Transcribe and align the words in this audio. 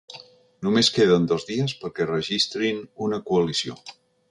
Només 0.67 0.89
queden 0.95 1.27
dos 1.33 1.45
dies 1.51 1.77
perquè 1.83 2.09
registrin 2.13 2.83
una 3.09 3.23
coalició. 3.31 3.79